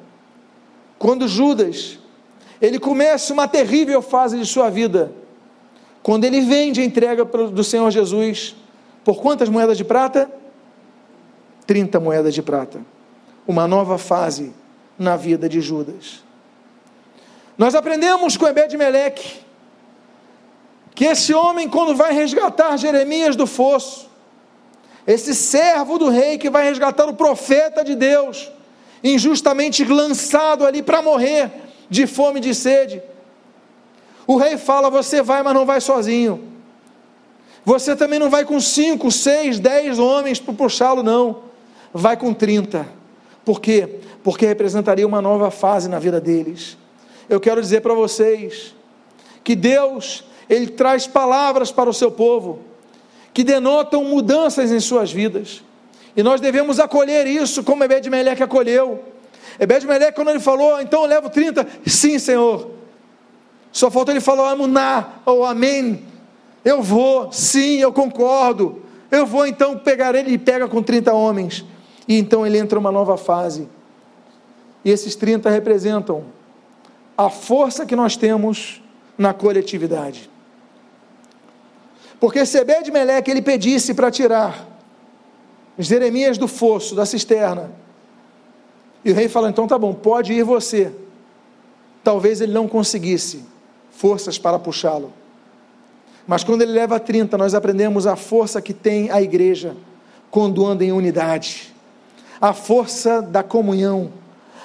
[0.98, 2.00] Quando Judas
[2.62, 5.12] ele começa uma terrível fase de sua vida,
[6.04, 8.56] quando ele vende a entrega do Senhor Jesus,
[9.04, 10.30] por quantas moedas de prata?
[11.66, 12.82] 30 moedas de prata.
[13.48, 14.54] Uma nova fase
[14.98, 16.24] na vida de Judas.
[17.58, 19.40] Nós aprendemos com Ebed-Meleque
[20.96, 24.10] que esse homem, quando vai resgatar Jeremias do fosso,
[25.08, 28.52] esse servo do rei que vai resgatar o profeta de Deus,
[29.04, 33.02] injustamente lançado ali para morrer de fome e de sede,
[34.28, 36.50] o rei fala: Você vai, mas não vai sozinho.
[37.66, 41.44] Você também não vai com cinco, seis, dez homens para puxá-lo, não.
[41.94, 42.88] Vai com trinta.
[43.44, 44.00] Por quê?
[44.24, 46.78] Porque representaria uma nova fase na vida deles.
[47.28, 48.76] Eu quero dizer para vocês
[49.44, 52.60] que Deus ele traz palavras para o seu povo
[53.34, 55.64] que denotam mudanças em suas vidas.
[56.16, 59.04] E nós devemos acolher isso como Ebed-Meleque acolheu.
[59.60, 62.72] Ebed-Meleque, quando ele falou, então eu levo 30, sim, Senhor.
[63.72, 66.06] Só falta ele falar amuná ou amém.
[66.64, 68.82] Eu vou, sim, eu concordo.
[69.12, 71.66] Eu vou então pegar ele e pega com 30 homens.
[72.08, 73.68] E então ele entra uma nova fase.
[74.84, 76.26] E esses 30 representam
[77.18, 78.82] a força que nós temos
[79.18, 80.30] na coletividade.
[82.20, 84.66] Porque se Ebed-Meleque ele pedisse para tirar
[85.78, 87.72] Jeremias do fosso, da cisterna,
[89.04, 90.92] e o rei fala: então tá bom, pode ir você.
[92.04, 93.44] Talvez ele não conseguisse
[93.92, 95.14] forças para puxá-lo.
[96.26, 99.76] Mas quando ele leva 30, nós aprendemos a força que tem a igreja
[100.30, 101.74] quando anda em unidade,
[102.40, 104.12] a força da comunhão,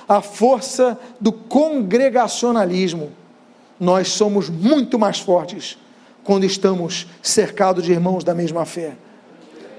[0.07, 3.11] a força do congregacionalismo.
[3.81, 5.79] Nós somos muito mais fortes
[6.23, 8.95] quando estamos cercados de irmãos da mesma fé.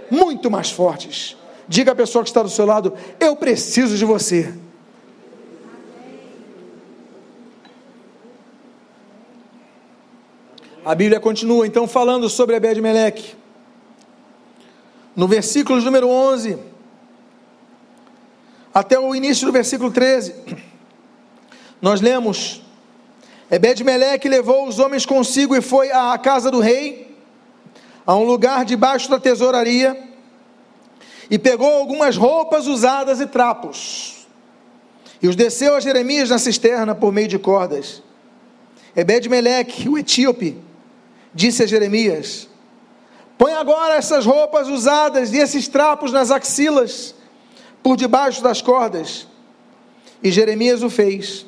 [0.10, 1.38] Muito mais fortes.
[1.67, 4.54] Diga à pessoa que está do seu lado: Eu preciso de você.
[10.86, 13.36] A Bíblia continua então falando sobre Ebed-Meleque.
[15.15, 16.60] No versículo número 11,
[18.71, 20.36] até o início do versículo 13,
[21.82, 22.62] nós lemos
[23.49, 27.15] Ebed-Meleque levou os homens consigo e foi à casa do rei,
[28.06, 29.97] a um lugar debaixo da tesouraria,
[31.30, 34.28] e pegou algumas roupas usadas e trapos,
[35.22, 38.04] e os desceu a Jeremias na cisterna por meio de cordas.
[38.96, 40.58] Ebed-Meleque, o etíope,
[41.34, 42.48] disse a Jeremias:
[43.38, 47.16] Põe agora essas roupas usadas e esses trapos nas axilas,
[47.82, 49.28] por debaixo das cordas.
[50.24, 51.46] E Jeremias o fez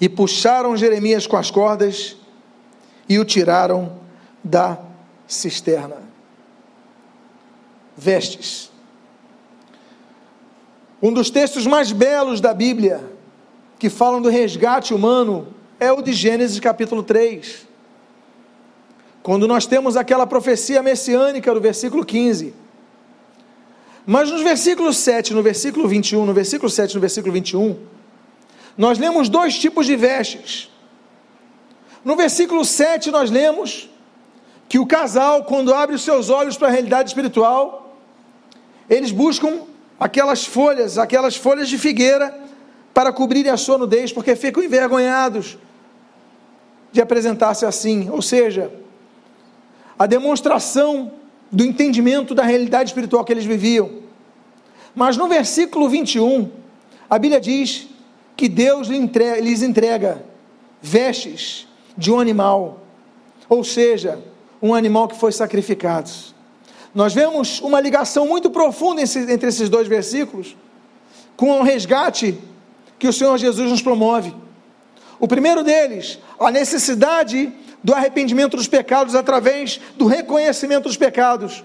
[0.00, 2.16] e puxaram Jeremias com as cordas
[3.08, 3.98] e o tiraram
[4.42, 4.78] da
[5.26, 6.07] cisterna.
[7.98, 8.70] Vestes.
[11.02, 13.04] Um dos textos mais belos da Bíblia,
[13.76, 15.48] que falam do resgate humano,
[15.80, 17.66] é o de Gênesis capítulo 3.
[19.20, 22.54] Quando nós temos aquela profecia messiânica do versículo 15.
[24.06, 27.78] Mas nos versículos 7, no versículo 21, no versículo 7, no versículo 21,
[28.76, 30.70] nós lemos dois tipos de vestes.
[32.04, 33.90] No versículo 7, nós lemos
[34.68, 37.87] que o casal, quando abre os seus olhos para a realidade espiritual,
[38.88, 39.62] eles buscam
[39.98, 42.34] aquelas folhas, aquelas folhas de figueira,
[42.94, 45.58] para cobrirem a sua nudez, porque ficam envergonhados
[46.90, 48.08] de apresentar-se assim.
[48.10, 48.72] Ou seja,
[49.98, 51.12] a demonstração
[51.50, 54.02] do entendimento da realidade espiritual que eles viviam.
[54.94, 56.50] Mas no versículo 21,
[57.08, 57.88] a Bíblia diz
[58.36, 60.24] que Deus lhes entrega
[60.80, 62.82] vestes de um animal,
[63.48, 64.22] ou seja,
[64.62, 66.10] um animal que foi sacrificado.
[66.94, 70.56] Nós vemos uma ligação muito profunda entre esses dois versículos,
[71.36, 72.38] com o resgate
[72.98, 74.34] que o Senhor Jesus nos promove.
[75.20, 81.64] O primeiro deles, a necessidade do arrependimento dos pecados através do reconhecimento dos pecados.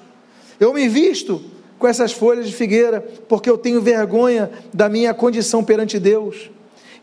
[0.59, 1.43] Eu me visto
[1.79, 6.49] com essas folhas de figueira porque eu tenho vergonha da minha condição perante Deus.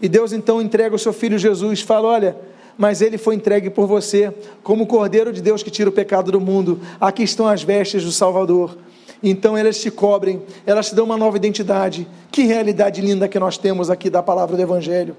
[0.00, 2.36] E Deus então entrega o seu filho Jesus, fala: Olha,
[2.76, 6.32] mas ele foi entregue por você, como o Cordeiro de Deus que tira o pecado
[6.32, 6.80] do mundo.
[7.00, 8.76] Aqui estão as vestes do Salvador.
[9.22, 12.08] Então elas te cobrem, elas te dão uma nova identidade.
[12.30, 15.16] Que realidade linda que nós temos aqui da palavra do Evangelho.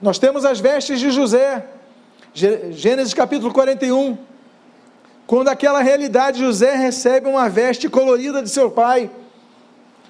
[0.00, 1.66] Nós temos as vestes de José,
[2.32, 4.18] Gênesis capítulo 41.
[5.26, 9.10] Quando aquela realidade, José recebe uma veste colorida de seu pai.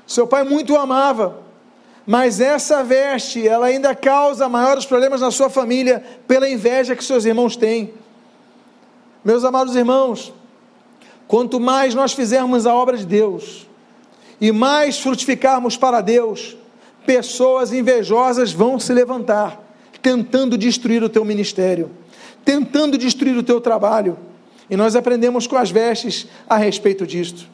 [0.06, 1.43] Seu pai muito o amava
[2.06, 7.24] mas essa veste, ela ainda causa maiores problemas na sua família pela inveja que seus
[7.24, 7.94] irmãos têm.
[9.24, 10.32] Meus amados irmãos,
[11.26, 13.66] quanto mais nós fizermos a obra de Deus
[14.38, 16.56] e mais frutificarmos para Deus,
[17.06, 19.58] pessoas invejosas vão se levantar,
[20.02, 21.90] tentando destruir o teu ministério,
[22.44, 24.18] tentando destruir o teu trabalho.
[24.68, 27.46] E nós aprendemos com as vestes a respeito disto.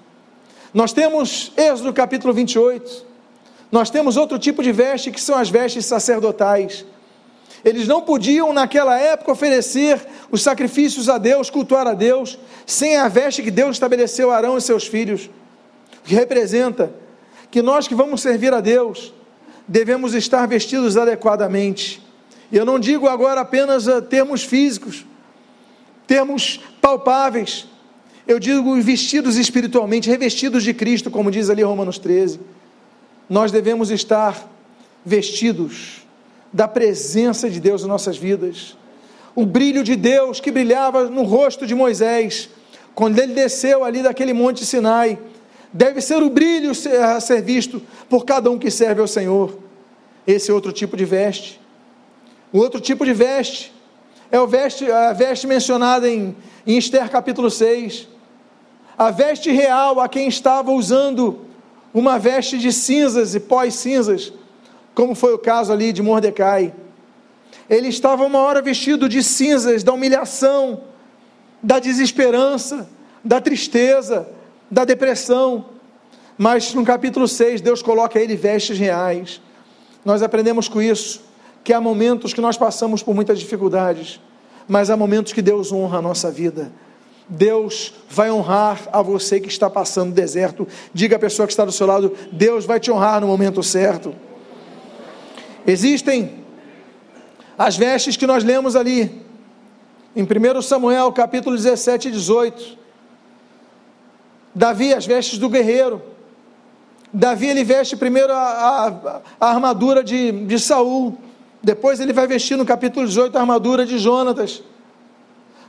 [0.75, 3.11] Nós temos Êxodo capítulo 28
[3.71, 6.85] nós temos outro tipo de veste que são as vestes sacerdotais.
[7.65, 13.07] Eles não podiam, naquela época, oferecer os sacrifícios a Deus, cultuar a Deus, sem a
[13.07, 15.29] veste que Deus estabeleceu a Arão e seus filhos,
[16.05, 16.93] que representa
[17.51, 19.13] que nós que vamos servir a Deus,
[19.69, 22.03] devemos estar vestidos adequadamente.
[22.51, 25.05] Eu não digo agora apenas termos físicos,
[26.07, 27.69] termos palpáveis,
[28.27, 32.41] eu digo vestidos espiritualmente, revestidos de Cristo, como diz ali Romanos 13.
[33.31, 34.45] Nós devemos estar
[35.07, 36.05] vestidos
[36.53, 38.77] da presença de Deus em nossas vidas.
[39.37, 42.51] O brilho de Deus que brilhava no rosto de Moisés,
[42.93, 45.17] quando ele desceu ali daquele monte Sinai,
[45.73, 46.73] deve ser o brilho
[47.05, 49.57] a ser visto por cada um que serve ao Senhor.
[50.27, 51.61] Esse é outro tipo de veste.
[52.53, 53.73] O outro tipo de veste
[54.29, 56.35] é o veste, a veste mencionada em,
[56.67, 58.09] em Esther capítulo 6.
[58.99, 61.49] A veste real a quem estava usando
[61.93, 64.33] uma veste de cinzas e pós-cinzas
[64.95, 66.75] como foi o caso ali de Mordecai.
[67.69, 70.83] Ele estava uma hora vestido de cinzas da humilhação,
[71.63, 72.89] da desesperança,
[73.25, 74.29] da tristeza,
[74.71, 75.67] da depressão.
[76.37, 79.41] Mas no capítulo 6, Deus coloca ele vestes reais.
[80.05, 81.23] Nós aprendemos com isso
[81.63, 84.21] que há momentos que nós passamos por muitas dificuldades,
[84.67, 86.73] mas há momentos que Deus honra a nossa vida.
[87.31, 90.67] Deus vai honrar a você que está passando deserto.
[90.93, 94.13] Diga à pessoa que está do seu lado: Deus vai te honrar no momento certo.
[95.65, 96.41] Existem
[97.57, 99.25] as vestes que nós lemos ali,
[100.17, 102.79] em 1 Samuel capítulo 17 e 18.
[104.53, 106.03] Davi, as vestes do guerreiro.
[107.13, 111.17] Davi ele veste primeiro a, a, a armadura de, de Saul,
[111.63, 114.63] depois ele vai vestir no capítulo 18 a armadura de Jonatas.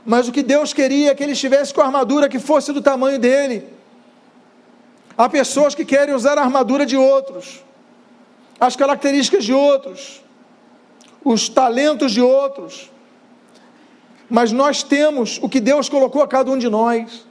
[0.04, 2.82] Mas o que Deus queria é que ele estivesse com a armadura que fosse do
[2.82, 3.66] tamanho dele.
[5.16, 7.62] Há pessoas que querem usar a armadura de outros
[8.62, 10.22] as características de outros,
[11.24, 12.92] os talentos de outros,
[14.30, 17.26] mas nós temos o que Deus colocou a cada um de nós.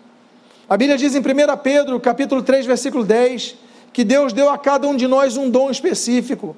[0.70, 1.24] A Bíblia diz em 1
[1.64, 3.56] Pedro, capítulo 3, versículo 10,
[3.94, 6.54] que Deus deu a cada um de nós um dom específico.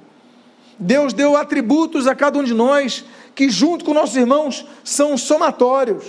[0.80, 6.04] Deus deu atributos a cada um de nós que, junto com nossos irmãos, são somatórios.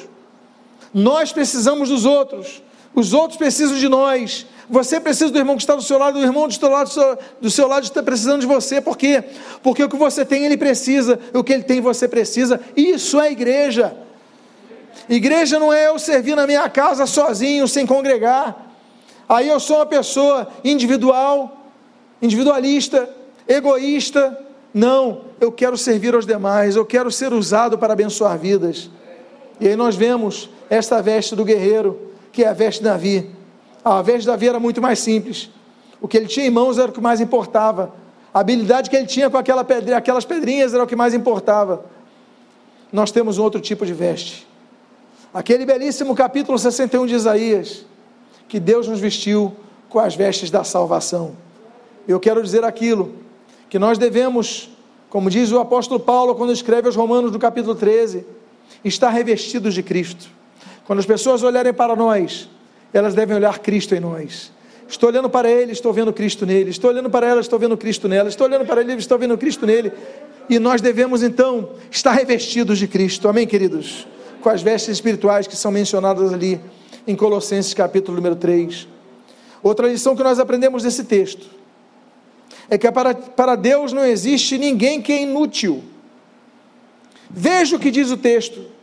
[0.92, 2.62] Nós precisamos dos outros,
[2.94, 6.22] os outros precisam de nós, você precisa do irmão que está do seu lado, o
[6.22, 8.80] irmão do seu lado, do seu lado está precisando de você.
[8.80, 9.22] Por quê?
[9.62, 12.60] Porque o que você tem, ele precisa, o que ele tem, você precisa.
[12.76, 13.96] Isso é igreja.
[15.08, 18.72] Igreja não é eu servir na minha casa sozinho, sem congregar.
[19.28, 21.68] Aí eu sou uma pessoa individual,
[22.22, 23.08] individualista,
[23.46, 24.38] egoísta.
[24.72, 28.90] Não, eu quero servir aos demais, eu quero ser usado para abençoar vidas.
[29.60, 31.98] E aí nós vemos esta veste do guerreiro,
[32.32, 33.30] que é a veste de Davi
[33.84, 35.50] a vez de Davi era muito mais simples.
[36.00, 37.94] O que ele tinha em mãos era o que mais importava.
[38.32, 41.84] A habilidade que ele tinha com aquela pedrinha, aquelas pedrinhas era o que mais importava.
[42.90, 44.46] Nós temos um outro tipo de veste.
[45.34, 47.84] Aquele belíssimo capítulo 61 de Isaías,
[48.48, 49.54] que Deus nos vestiu
[49.90, 51.32] com as vestes da salvação.
[52.08, 53.14] Eu quero dizer aquilo,
[53.68, 54.70] que nós devemos,
[55.14, 58.26] como diz o apóstolo Paulo quando escreve aos Romanos no capítulo 13,
[58.84, 60.28] estar revestidos de Cristo.
[60.84, 62.48] Quando as pessoas olharem para nós,
[62.92, 64.50] elas devem olhar Cristo em nós.
[64.88, 66.70] Estou olhando para ele, estou vendo Cristo nele.
[66.70, 68.28] Estou olhando para ela, estou vendo Cristo nela.
[68.28, 69.92] Estou olhando para ele, estou vendo Cristo nele.
[70.50, 73.28] E nós devemos então estar revestidos de Cristo.
[73.28, 74.08] Amém, queridos?
[74.42, 76.60] Com as vestes espirituais que são mencionadas ali
[77.06, 78.88] em Colossenses capítulo número 3.
[79.62, 81.46] Outra lição que nós aprendemos desse texto
[82.68, 85.82] é que para, para Deus não existe ninguém que é inútil.
[87.28, 88.74] Veja o que diz o texto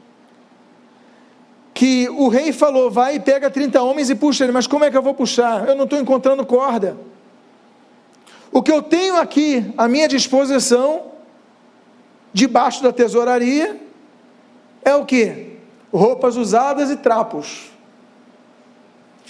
[1.82, 4.92] que o rei falou: vai e pega 30 homens e puxa ele, mas como é
[4.92, 5.68] que eu vou puxar?
[5.68, 6.96] Eu não estou encontrando corda.
[8.52, 11.06] O que eu tenho aqui à minha disposição,
[12.32, 13.80] debaixo da tesouraria,
[14.84, 15.58] é o que?
[15.92, 17.72] Roupas usadas e trapos.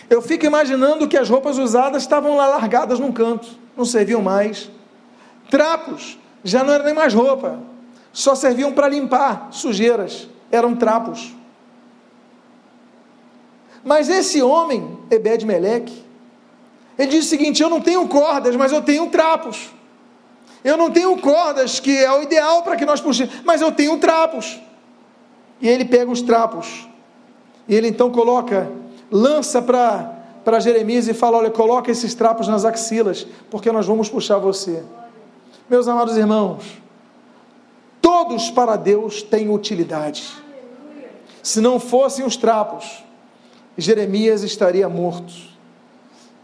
[0.10, 3.48] Eu fico imaginando que as roupas usadas estavam lá largadas num canto,
[3.82, 4.70] não serviam mais.
[5.50, 7.60] Trapos, já não era nem mais roupa,
[8.14, 11.34] só serviam para limpar sujeiras, eram trapos.
[13.84, 16.04] Mas esse homem, Ebed-Meleque,
[16.98, 19.72] ele diz o seguinte: Eu não tenho cordas, mas eu tenho trapos.
[20.64, 23.98] Eu não tenho cordas, que é o ideal para que nós puxemos, mas eu tenho
[23.98, 24.62] trapos.
[25.60, 26.88] E ele pega os trapos.
[27.68, 28.72] E ele então coloca,
[29.10, 34.10] lança para para Jeremias e fala: Olha, coloca esses trapos nas axilas, porque nós vamos
[34.10, 34.84] puxar você.
[35.70, 36.64] Meus amados irmãos,
[38.02, 40.30] todos para Deus têm utilidade.
[41.42, 43.04] Se não fossem os trapos,
[43.78, 45.34] Jeremias estaria morto.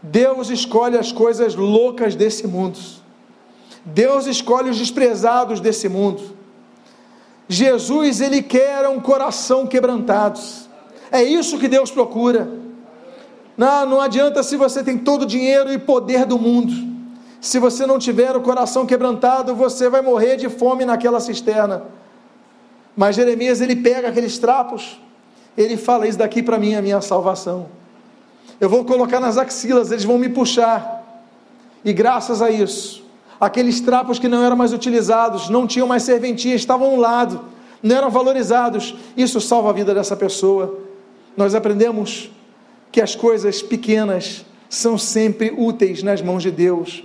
[0.02, 2.78] Deus escolhe as coisas loucas desse mundo.
[3.84, 6.36] Deus escolhe os desprezados desse mundo.
[7.48, 10.38] Jesus, ele quer um coração quebrantado.
[11.10, 12.48] É isso que Deus procura.
[13.58, 16.72] Não, não adianta se você tem todo o dinheiro e poder do mundo.
[17.40, 21.82] Se você não tiver o coração quebrantado, você vai morrer de fome naquela cisterna.
[22.96, 25.00] Mas Jeremias, ele pega aqueles trapos,
[25.56, 27.66] ele fala: Isso daqui para mim é a minha salvação.
[28.60, 31.04] Eu vou colocar nas axilas, eles vão me puxar.
[31.84, 33.04] E graças a isso,
[33.40, 37.40] aqueles trapos que não eram mais utilizados, não tinham mais serventia, estavam a um lado,
[37.82, 38.94] não eram valorizados.
[39.16, 40.78] Isso salva a vida dessa pessoa.
[41.36, 42.30] Nós aprendemos
[42.90, 47.04] que as coisas pequenas são sempre úteis nas mãos de Deus.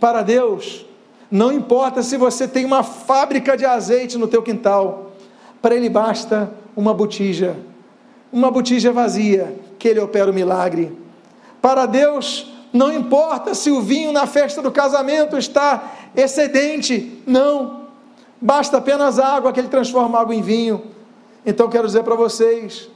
[0.00, 0.86] Para Deus,
[1.30, 5.12] não importa se você tem uma fábrica de azeite no teu quintal,
[5.60, 7.56] para Ele basta uma botija,
[8.32, 10.96] uma botija vazia, que Ele opera o milagre.
[11.60, 17.88] Para Deus, não importa se o vinho na festa do casamento está excedente, não.
[18.40, 20.82] Basta apenas água que ele transforma água em vinho.
[21.44, 22.88] Então quero dizer para vocês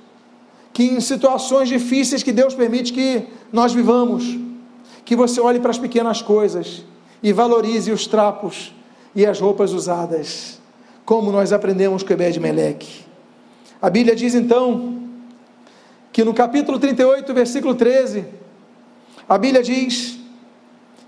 [0.72, 4.38] que em situações difíceis que Deus permite que nós vivamos,
[5.04, 6.84] que você olhe para as pequenas coisas
[7.22, 8.74] e valorize os trapos
[9.14, 10.60] e as roupas usadas,
[11.04, 13.04] como nós aprendemos com Ebed Meleque.
[13.80, 14.98] A Bíblia diz então
[16.12, 18.24] que no capítulo 38, versículo 13,
[19.28, 20.18] a Bíblia diz: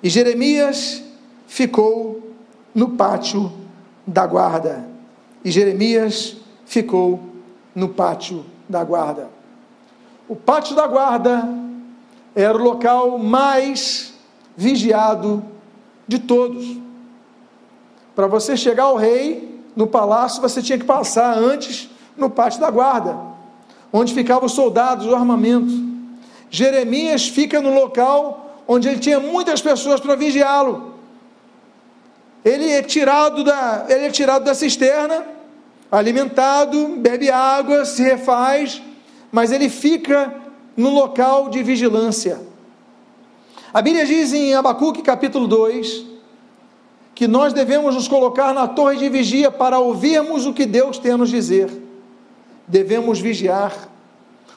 [0.03, 1.03] E Jeremias
[1.47, 2.33] ficou
[2.75, 3.53] no pátio
[4.07, 4.85] da guarda.
[5.45, 6.37] E Jeremias
[6.67, 7.21] ficou
[7.75, 9.29] no pátio da guarda.
[10.29, 11.47] O pátio da guarda
[12.35, 14.15] era o local mais
[14.57, 15.45] vigiado
[16.09, 16.79] de todos.
[18.15, 22.71] Para você chegar ao rei no palácio, você tinha que passar antes no pátio da
[22.71, 23.19] guarda,
[23.93, 25.73] onde ficavam os soldados, o armamento.
[26.49, 30.95] Jeremias fica no local onde ele tinha muitas pessoas para vigiá-lo.
[32.45, 35.27] Ele é tirado da, ele é tirado da cisterna,
[35.91, 38.81] alimentado, bebe água, se refaz,
[39.35, 40.33] mas ele fica
[40.77, 42.41] no local de vigilância.
[43.73, 46.07] A Bíblia diz em Abacuque capítulo 2
[47.17, 51.11] que nós devemos nos colocar na torre de vigia para ouvirmos o que Deus tem
[51.11, 51.69] a nos dizer.
[52.69, 53.73] Devemos vigiar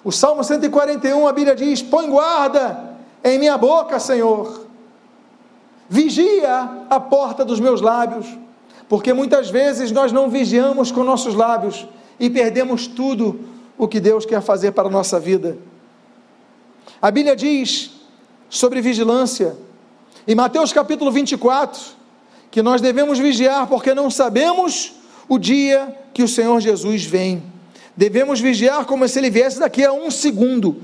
[0.03, 4.67] o Salmo 141, a Bíblia diz: Põe guarda em minha boca, Senhor.
[5.89, 8.27] Vigia a porta dos meus lábios,
[8.87, 11.87] porque muitas vezes nós não vigiamos com nossos lábios
[12.19, 15.57] e perdemos tudo o que Deus quer fazer para a nossa vida.
[17.01, 17.91] A Bíblia diz
[18.49, 19.55] sobre vigilância,
[20.27, 21.81] em Mateus capítulo 24,
[22.49, 24.93] que nós devemos vigiar porque não sabemos
[25.29, 27.43] o dia que o Senhor Jesus vem.
[27.95, 30.81] Devemos vigiar como se ele viesse daqui a um segundo,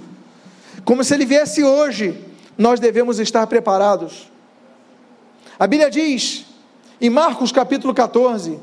[0.86, 2.20] como se ele viesse hoje.
[2.58, 4.32] Nós devemos estar preparados.
[5.58, 6.46] A Bíblia diz,
[7.00, 8.60] em Marcos capítulo 14: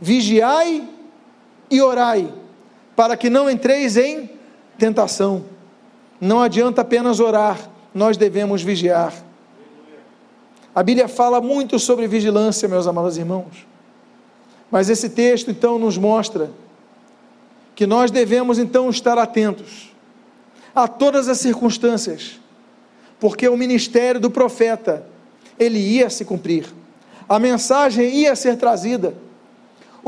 [0.00, 0.88] Vigiai
[1.70, 2.32] e orai,
[2.98, 4.28] para que não entreis em
[4.76, 5.44] tentação.
[6.20, 9.14] Não adianta apenas orar, nós devemos vigiar.
[10.74, 13.68] A Bíblia fala muito sobre vigilância, meus amados irmãos.
[14.68, 16.50] Mas esse texto então nos mostra
[17.76, 19.92] que nós devemos então estar atentos
[20.74, 22.40] a todas as circunstâncias,
[23.20, 25.06] porque o ministério do profeta
[25.56, 26.66] ele ia se cumprir.
[27.28, 29.14] A mensagem ia ser trazida.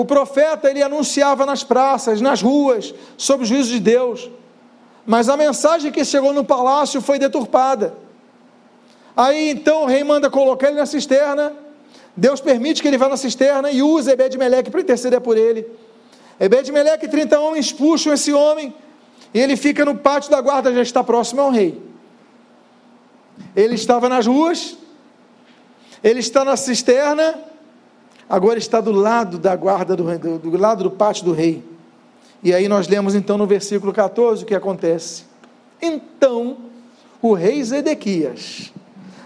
[0.00, 4.30] O profeta ele anunciava nas praças, nas ruas, sobre o juízo de Deus.
[5.04, 7.92] Mas a mensagem que chegou no palácio foi deturpada.
[9.14, 11.52] Aí então o rei manda colocar ele na cisterna.
[12.16, 15.66] Deus permite que ele vá na cisterna e use Ebed-Meleque para interceder por ele.
[16.40, 18.74] Ebed-Meleque e 30 homens puxam esse homem,
[19.34, 21.78] e ele fica no pátio da guarda, já está próximo ao rei.
[23.54, 24.78] Ele estava nas ruas,
[26.02, 27.49] ele está na cisterna,
[28.30, 31.62] agora está do lado da guarda, do, do, do lado do pátio do rei.
[32.42, 35.24] E aí nós lemos então no versículo 14 o que acontece.
[35.82, 36.56] Então
[37.20, 38.72] o rei Zedequias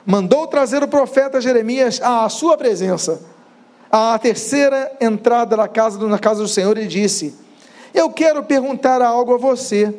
[0.05, 3.35] mandou trazer o profeta Jeremias à sua presença
[3.97, 7.33] à terceira entrada na casa, na casa do Senhor, ele disse:
[7.95, 9.95] Eu quero perguntar algo a você,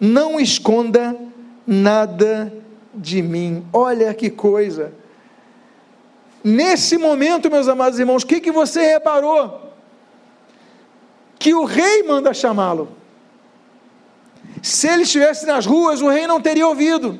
[0.00, 1.14] não esconda
[1.66, 2.50] nada
[2.94, 3.62] de mim.
[3.74, 4.92] Olha que coisa.
[6.42, 9.72] Nesse momento, meus amados irmãos, o que, que você reparou?
[11.38, 12.96] Que o rei manda chamá-lo.
[14.62, 17.18] Se ele estivesse nas ruas, o rei não teria ouvido.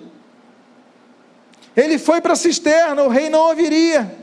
[1.76, 4.18] Ele foi para a cisterna, o rei não ouviria.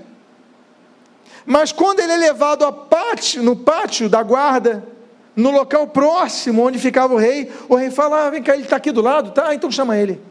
[1.45, 4.85] Mas quando ele é levado pátio, no pátio da guarda,
[5.35, 8.75] no local próximo onde ficava o rei, o rei fala: ah, vem cá, ele está
[8.75, 9.53] aqui do lado, tá?
[9.55, 10.21] Então chama ele.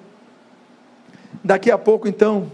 [1.42, 2.52] Daqui a pouco, então,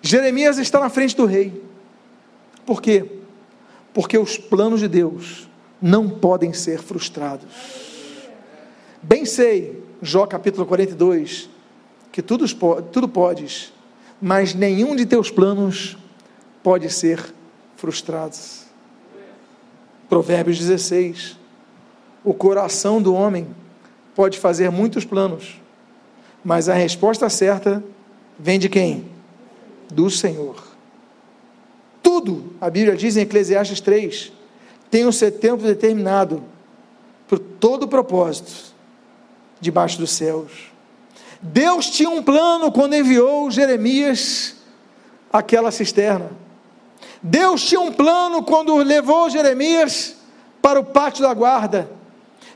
[0.00, 1.62] Jeremias está na frente do rei.
[2.64, 3.18] Por quê?
[3.98, 5.48] porque os planos de Deus
[5.82, 7.48] não podem ser frustrados.
[9.02, 11.50] Bem sei, Jó capítulo 42,
[12.12, 12.46] que tudo,
[12.92, 13.72] tudo podes,
[14.22, 15.98] mas nenhum de teus planos
[16.62, 17.34] pode ser
[17.76, 18.36] frustrado.
[20.08, 21.36] Provérbios 16,
[22.22, 23.48] o coração do homem
[24.14, 25.60] pode fazer muitos planos,
[26.44, 27.82] mas a resposta certa
[28.38, 29.17] vem de quem?
[29.90, 30.56] Do Senhor.
[32.02, 34.32] Tudo, a Bíblia diz em Eclesiastes 3,
[34.90, 36.42] tem o seu tempo determinado
[37.26, 38.52] por todo o propósito
[39.60, 40.70] debaixo dos céus.
[41.40, 44.56] Deus tinha um plano quando enviou Jeremias
[45.32, 46.30] àquela cisterna.
[47.22, 50.16] Deus tinha um plano quando levou Jeremias
[50.62, 51.90] para o pátio da guarda.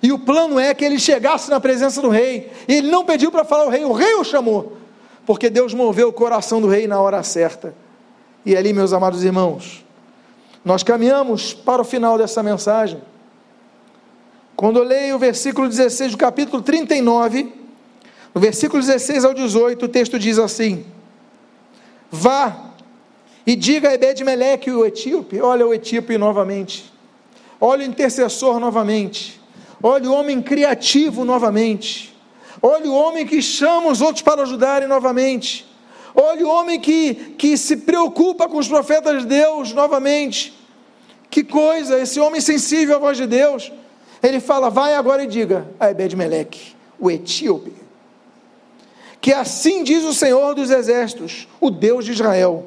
[0.02, 2.50] E o plano é que ele chegasse na presença do rei.
[2.66, 4.76] Ele não pediu para falar ao rei, o rei o chamou.
[5.24, 7.74] Porque Deus moveu o coração do rei na hora certa.
[8.44, 9.84] E ali, meus amados irmãos,
[10.64, 13.00] nós caminhamos para o final dessa mensagem.
[14.56, 17.52] Quando eu leio o versículo 16 do capítulo 39,
[18.34, 20.84] no versículo 16 ao 18, o texto diz assim:
[22.10, 22.70] Vá
[23.46, 26.92] e diga a Ebed-Meleque, o etíope, olha o etíope novamente,
[27.60, 29.40] olha o intercessor novamente,
[29.82, 32.11] olha o homem criativo novamente,
[32.62, 35.66] olha o homem que chama os outros para ajudarem novamente,
[36.14, 40.58] olha o homem que, que se preocupa com os profetas de Deus novamente.
[41.28, 43.72] Que coisa, esse homem sensível à voz de Deus.
[44.22, 47.74] Ele fala: vai agora e diga a Ebed-Meleque, o etíope,
[49.20, 52.66] que assim diz o Senhor dos Exércitos, o Deus de Israel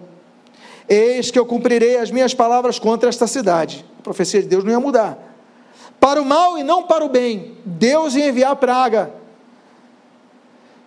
[0.87, 3.83] Eis que eu cumprirei as minhas palavras contra esta cidade.
[3.99, 5.17] A profecia de Deus não ia mudar.
[5.99, 7.57] Para o mal e não para o bem.
[7.65, 9.11] Deus ia enviar praga.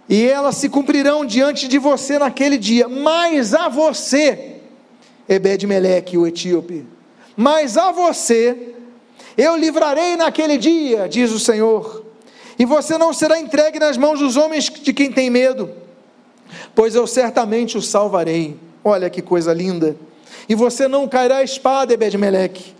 [0.08, 2.88] E elas se cumprirão diante de você naquele dia.
[2.88, 4.56] Mas a você,
[5.28, 6.86] Ebed-Meleque, o etíope,
[7.36, 8.74] mas a você
[9.36, 12.04] eu livrarei naquele dia, diz o Senhor.
[12.58, 15.70] E você não será entregue nas mãos dos homens de quem tem medo,
[16.74, 19.96] pois eu certamente o salvarei Olha que coisa linda.
[20.48, 22.74] E você não cairá a espada, Ebed-Meleque.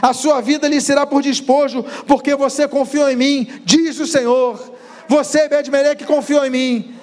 [0.00, 4.71] A sua vida lhe será por despojo, porque você confiou em mim, diz o Senhor.
[5.12, 6.94] Você, Ebed-Meleque, confiou em mim.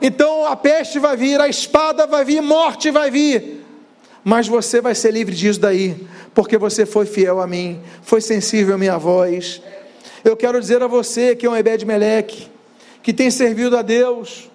[0.00, 3.62] Então a peste vai vir, a espada vai vir, morte vai vir.
[4.24, 8.76] Mas você vai ser livre disso daí, porque você foi fiel a mim, foi sensível
[8.76, 9.60] à minha voz.
[10.24, 12.48] Eu quero dizer a você que é um Ebed-Meleque,
[13.02, 14.50] que tem servido a Deus,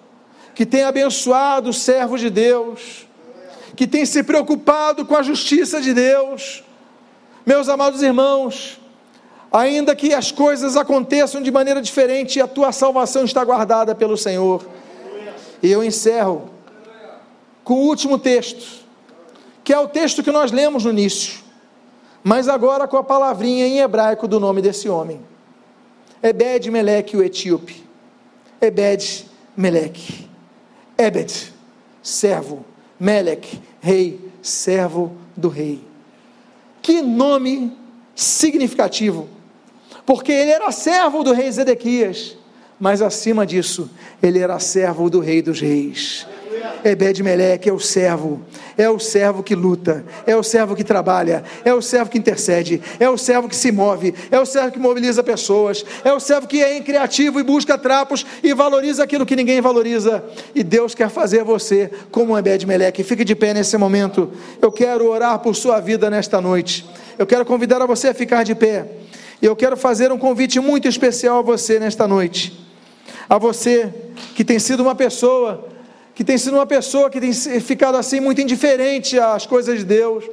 [0.52, 3.06] que tem abençoado os servos de Deus,
[3.76, 6.64] que tem se preocupado com a justiça de Deus.
[7.46, 8.80] Meus amados irmãos,
[9.54, 14.66] ainda que as coisas aconteçam de maneira diferente, a tua salvação está guardada pelo Senhor.
[15.62, 16.50] E eu encerro
[17.62, 18.84] com o último texto,
[19.62, 21.44] que é o texto que nós lemos no início,
[22.24, 25.20] mas agora com a palavrinha em hebraico do nome desse homem.
[26.20, 27.84] Ebed Meleque, o etíope.
[28.60, 29.26] Ebed
[29.56, 30.28] Meleque.
[30.98, 31.52] Ebed,
[32.02, 32.64] servo
[32.98, 35.80] Melech, rei, servo do rei.
[36.80, 37.76] Que nome
[38.14, 39.28] significativo,
[40.06, 42.36] porque ele era servo do rei Zedequias,
[42.78, 43.90] mas acima disso,
[44.22, 46.26] ele era servo do rei dos reis.
[46.84, 48.42] Ebed-Meleque é o servo,
[48.76, 52.82] é o servo que luta, é o servo que trabalha, é o servo que intercede,
[53.00, 56.46] é o servo que se move, é o servo que mobiliza pessoas, é o servo
[56.46, 60.22] que é criativo e busca trapos e valoriza aquilo que ninguém valoriza.
[60.54, 63.02] E Deus quer fazer você como Ebed-Meleque.
[63.02, 64.30] Fique de pé nesse momento.
[64.60, 66.86] Eu quero orar por sua vida nesta noite.
[67.18, 69.03] Eu quero convidar a você a ficar de pé.
[69.44, 72.58] E eu quero fazer um convite muito especial a você nesta noite.
[73.28, 73.92] A você
[74.34, 75.68] que tem sido uma pessoa
[76.14, 77.30] que tem sido uma pessoa que tem
[77.60, 80.24] ficado assim muito indiferente às coisas de Deus,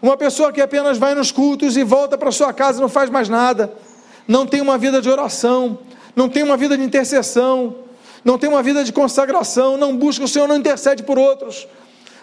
[0.00, 3.10] uma pessoa que apenas vai nos cultos e volta para sua casa e não faz
[3.10, 3.74] mais nada,
[4.26, 5.78] não tem uma vida de oração,
[6.16, 7.76] não tem uma vida de intercessão,
[8.24, 11.68] não tem uma vida de consagração, não busca o Senhor, não intercede por outros,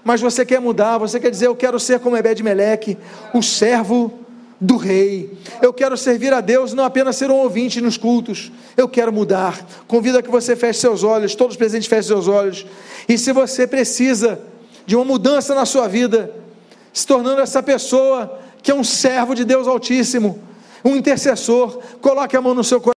[0.04, 2.98] mas você quer mudar, você quer dizer, eu quero ser como Ebed-Meleque,
[3.36, 4.26] o servo
[4.60, 5.32] do rei.
[5.62, 8.52] Eu quero servir a Deus, não apenas ser um ouvinte nos cultos.
[8.76, 9.66] Eu quero mudar.
[9.88, 12.66] Convido a que você feche seus olhos, todos os presentes fechem seus olhos.
[13.08, 14.40] E se você precisa
[14.86, 16.34] de uma mudança na sua vida,
[16.92, 20.40] se tornando essa pessoa que é um servo de Deus Altíssimo,
[20.84, 22.96] um intercessor, coloque a mão no seu coração.